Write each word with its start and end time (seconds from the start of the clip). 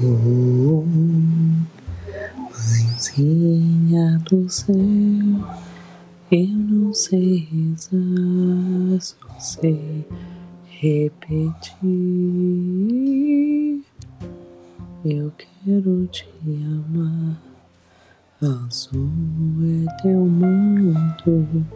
Oh, 0.00 0.84
mãezinha 2.52 4.16
do 4.30 4.48
céu, 4.48 4.76
eu 6.30 6.46
não 6.46 6.94
sei 6.94 7.48
rezar, 7.50 9.00
só 9.00 9.16
sei 9.40 10.06
repetir. 10.66 11.82
Eu 15.04 15.32
quero 15.36 16.06
te 16.06 16.28
amar, 16.46 17.36
azul 18.40 19.10
é 19.64 19.84
teu 20.00 20.24
manto 20.26 21.66